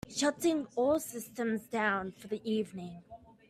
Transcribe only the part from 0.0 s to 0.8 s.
Shutting